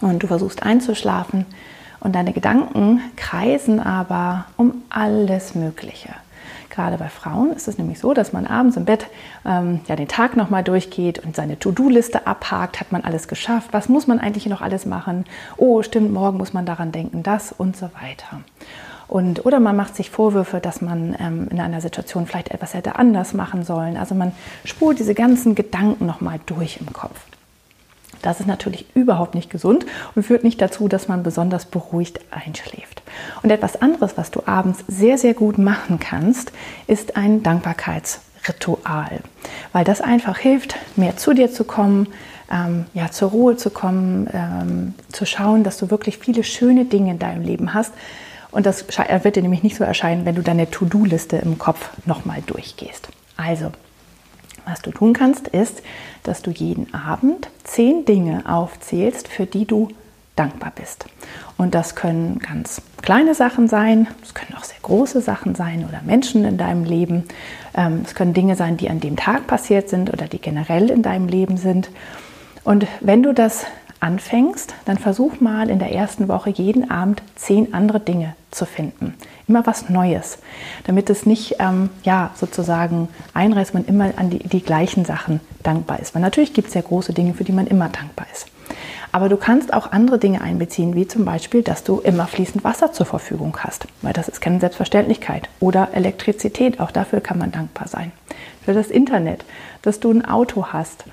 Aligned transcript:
und 0.00 0.22
du 0.22 0.26
versuchst 0.26 0.62
einzuschlafen 0.62 1.46
und 2.00 2.14
deine 2.14 2.32
Gedanken 2.32 3.00
kreisen 3.16 3.80
aber 3.80 4.46
um 4.56 4.82
alles 4.88 5.54
Mögliche. 5.54 6.10
Gerade 6.70 6.96
bei 6.98 7.08
Frauen 7.08 7.52
ist 7.52 7.68
es 7.68 7.78
nämlich 7.78 7.98
so, 7.98 8.14
dass 8.14 8.32
man 8.32 8.46
abends 8.46 8.76
im 8.76 8.84
Bett 8.84 9.06
ähm, 9.44 9.80
ja 9.88 9.96
den 9.96 10.08
Tag 10.08 10.36
nochmal 10.36 10.62
durchgeht 10.62 11.18
und 11.18 11.34
seine 11.34 11.58
To-Do-Liste 11.58 12.26
abhakt. 12.26 12.80
Hat 12.80 12.92
man 12.92 13.02
alles 13.02 13.26
geschafft? 13.28 13.70
Was 13.72 13.88
muss 13.88 14.06
man 14.06 14.20
eigentlich 14.20 14.46
noch 14.46 14.62
alles 14.62 14.86
machen? 14.86 15.24
Oh, 15.56 15.82
stimmt, 15.82 16.12
morgen 16.12 16.38
muss 16.38 16.52
man 16.52 16.66
daran 16.66 16.92
denken, 16.92 17.22
das 17.24 17.52
und 17.52 17.76
so 17.76 17.90
weiter. 18.00 18.40
Und, 19.08 19.44
oder 19.44 19.58
man 19.58 19.74
macht 19.74 19.96
sich 19.96 20.08
Vorwürfe, 20.10 20.60
dass 20.60 20.80
man 20.80 21.16
ähm, 21.18 21.48
in 21.50 21.60
einer 21.60 21.80
Situation 21.80 22.26
vielleicht 22.26 22.52
etwas 22.52 22.74
hätte 22.74 22.94
anders 22.94 23.34
machen 23.34 23.64
sollen. 23.64 23.96
Also 23.96 24.14
man 24.14 24.30
spult 24.64 25.00
diese 25.00 25.14
ganzen 25.14 25.56
Gedanken 25.56 26.06
nochmal 26.06 26.38
durch 26.46 26.78
im 26.80 26.92
Kopf. 26.92 27.20
Das 28.22 28.40
ist 28.40 28.46
natürlich 28.46 28.86
überhaupt 28.94 29.34
nicht 29.34 29.50
gesund 29.50 29.86
und 30.14 30.22
führt 30.22 30.44
nicht 30.44 30.60
dazu, 30.60 30.88
dass 30.88 31.08
man 31.08 31.22
besonders 31.22 31.64
beruhigt 31.64 32.20
einschläft. 32.30 33.02
Und 33.42 33.50
etwas 33.50 33.80
anderes, 33.80 34.16
was 34.16 34.30
du 34.30 34.42
abends 34.46 34.84
sehr, 34.88 35.18
sehr 35.18 35.34
gut 35.34 35.58
machen 35.58 35.98
kannst, 35.98 36.52
ist 36.86 37.16
ein 37.16 37.42
Dankbarkeitsritual, 37.42 39.20
weil 39.72 39.84
das 39.84 40.00
einfach 40.00 40.38
hilft, 40.38 40.76
mehr 40.96 41.16
zu 41.16 41.34
dir 41.34 41.50
zu 41.50 41.64
kommen, 41.64 42.08
ähm, 42.50 42.86
ja, 42.94 43.10
zur 43.10 43.30
Ruhe 43.30 43.56
zu 43.56 43.70
kommen, 43.70 44.28
ähm, 44.32 44.94
zu 45.10 45.24
schauen, 45.24 45.64
dass 45.64 45.78
du 45.78 45.90
wirklich 45.90 46.18
viele 46.18 46.44
schöne 46.44 46.84
Dinge 46.84 47.12
in 47.12 47.18
deinem 47.18 47.42
Leben 47.42 47.74
hast. 47.74 47.92
Und 48.50 48.66
das 48.66 48.84
wird 49.22 49.36
dir 49.36 49.42
nämlich 49.42 49.62
nicht 49.62 49.76
so 49.76 49.84
erscheinen, 49.84 50.24
wenn 50.24 50.34
du 50.34 50.42
deine 50.42 50.68
To-Do-Liste 50.68 51.36
im 51.36 51.58
Kopf 51.58 51.90
nochmal 52.04 52.42
durchgehst. 52.44 53.08
Also, 53.36 53.70
was 54.70 54.82
du 54.82 54.90
tun 54.90 55.12
kannst, 55.12 55.48
ist, 55.48 55.82
dass 56.22 56.42
du 56.42 56.50
jeden 56.50 56.94
Abend 56.94 57.48
zehn 57.64 58.04
Dinge 58.04 58.44
aufzählst, 58.46 59.28
für 59.28 59.46
die 59.46 59.66
du 59.66 59.88
dankbar 60.36 60.72
bist. 60.74 61.06
Und 61.58 61.74
das 61.74 61.94
können 61.94 62.38
ganz 62.38 62.80
kleine 63.02 63.34
Sachen 63.34 63.68
sein, 63.68 64.06
es 64.22 64.32
können 64.32 64.54
auch 64.56 64.64
sehr 64.64 64.80
große 64.80 65.20
Sachen 65.20 65.54
sein 65.54 65.84
oder 65.86 66.00
Menschen 66.02 66.44
in 66.44 66.56
deinem 66.56 66.84
Leben. 66.84 67.24
Ähm, 67.74 68.02
es 68.04 68.14
können 68.14 68.32
Dinge 68.32 68.56
sein, 68.56 68.76
die 68.76 68.88
an 68.88 69.00
dem 69.00 69.16
Tag 69.16 69.46
passiert 69.46 69.88
sind 69.90 70.10
oder 70.10 70.26
die 70.26 70.38
generell 70.38 70.90
in 70.90 71.02
deinem 71.02 71.28
Leben 71.28 71.56
sind. 71.56 71.90
Und 72.64 72.86
wenn 73.00 73.22
du 73.22 73.34
das 73.34 73.66
anfängst, 74.00 74.74
dann 74.86 74.96
versuch 74.96 75.40
mal 75.40 75.68
in 75.68 75.78
der 75.78 75.92
ersten 75.92 76.28
Woche 76.28 76.50
jeden 76.50 76.90
Abend 76.90 77.22
zehn 77.36 77.74
andere 77.74 78.00
Dinge 78.00 78.34
zu 78.50 78.64
finden. 78.64 79.14
Immer 79.50 79.66
was 79.66 79.88
Neues, 79.88 80.38
damit 80.84 81.10
es 81.10 81.26
nicht 81.26 81.56
ähm, 81.58 81.90
ja, 82.04 82.30
sozusagen 82.36 83.08
einreißt, 83.34 83.74
man 83.74 83.84
immer 83.84 84.12
an 84.16 84.30
die, 84.30 84.38
die 84.38 84.62
gleichen 84.62 85.04
Sachen 85.04 85.40
dankbar 85.64 85.98
ist. 85.98 86.14
Weil 86.14 86.22
natürlich 86.22 86.54
gibt 86.54 86.68
es 86.68 86.74
ja 86.74 86.82
große 86.82 87.12
Dinge, 87.12 87.34
für 87.34 87.42
die 87.42 87.50
man 87.50 87.66
immer 87.66 87.88
dankbar 87.88 88.28
ist. 88.32 88.46
Aber 89.10 89.28
du 89.28 89.36
kannst 89.36 89.74
auch 89.74 89.90
andere 89.90 90.20
Dinge 90.20 90.40
einbeziehen, 90.40 90.94
wie 90.94 91.08
zum 91.08 91.24
Beispiel, 91.24 91.64
dass 91.64 91.82
du 91.82 91.98
immer 91.98 92.28
fließend 92.28 92.62
Wasser 92.62 92.92
zur 92.92 93.06
Verfügung 93.06 93.58
hast, 93.58 93.88
weil 94.02 94.12
das 94.12 94.28
ist 94.28 94.40
keine 94.40 94.60
Selbstverständlichkeit. 94.60 95.48
Oder 95.58 95.88
Elektrizität, 95.94 96.78
auch 96.78 96.92
dafür 96.92 97.20
kann 97.20 97.38
man 97.38 97.50
dankbar 97.50 97.88
sein. 97.88 98.12
Für 98.64 98.72
das 98.72 98.86
Internet, 98.86 99.44
dass 99.82 99.98
du 99.98 100.12
ein 100.12 100.24
Auto 100.24 100.66
hast 100.68 101.06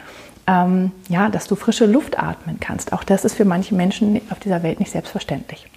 ähm, 0.46 0.92
ja, 1.09 1.30
dass 1.30 1.48
du 1.48 1.56
frische 1.56 1.88
Luft 1.88 2.19
atmen 2.19 2.59
kannst. 2.59 2.94
Auch 2.94 3.04
das 3.04 3.25
ist 3.25 3.34
für 3.34 3.46
manche 3.46 3.74
Menschen 3.75 4.22
auf 4.30 4.40
dieser 4.40 4.62
Welt 4.62 4.80
nicht 4.80 4.92
selbstverständlich. 4.92 5.68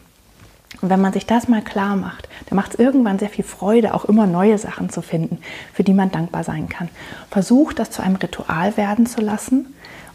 Und 0.80 0.88
wenn 0.88 1.00
man 1.00 1.12
sich 1.12 1.26
das 1.26 1.48
mal 1.48 1.62
klar 1.62 1.96
macht, 1.96 2.28
dann 2.48 2.56
macht 2.56 2.72
es 2.72 2.78
irgendwann 2.78 3.18
sehr 3.18 3.28
viel 3.28 3.44
Freude, 3.44 3.94
auch 3.94 4.04
immer 4.06 4.26
neue 4.26 4.56
Sachen 4.58 4.90
zu 4.90 5.02
finden, 5.02 5.38
für 5.72 5.84
die 5.84 5.92
man 5.92 6.10
dankbar 6.10 6.44
sein 6.44 6.68
kann. 6.68 6.88
Versuch 7.30 7.72
das 7.72 7.90
zu 7.90 8.02
einem 8.02 8.16
Ritual 8.16 8.76
werden 8.76 9.06
zu 9.06 9.20
lassen 9.20 9.66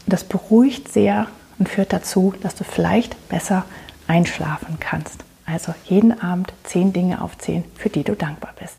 und 0.04 0.12
das 0.12 0.24
beruhigt 0.24 0.92
sehr 0.92 1.28
und 1.58 1.68
führt 1.68 1.92
dazu, 1.92 2.34
dass 2.42 2.54
du 2.54 2.64
vielleicht 2.64 3.28
besser 3.28 3.64
einschlafen 4.06 4.78
kannst. 4.80 5.24
Also 5.46 5.74
jeden 5.84 6.20
Abend 6.20 6.52
zehn 6.64 6.92
Dinge 6.92 7.22
aufzählen, 7.22 7.64
für 7.76 7.88
die 7.88 8.02
du 8.02 8.14
dankbar 8.14 8.52
bist. 8.58 8.76